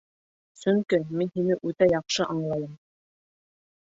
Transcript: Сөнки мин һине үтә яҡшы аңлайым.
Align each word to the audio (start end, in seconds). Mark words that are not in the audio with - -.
Сөнки 0.61 0.99
мин 1.21 1.29
һине 1.37 1.59
үтә 1.73 1.91
яҡшы 1.93 2.27
аңлайым. 2.37 2.73